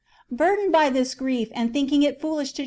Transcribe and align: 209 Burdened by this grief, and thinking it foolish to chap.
209 0.35 0.35
Burdened 0.35 0.71
by 0.71 0.89
this 0.89 1.13
grief, 1.13 1.49
and 1.53 1.71
thinking 1.73 2.01
it 2.01 2.19
foolish 2.19 2.53
to 2.53 2.57
chap. 2.57 2.59